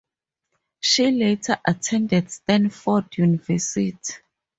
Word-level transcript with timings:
She 0.79 1.11
later 1.11 1.59
attended 1.63 2.31
Stanford 2.31 3.15
University. 3.19 3.95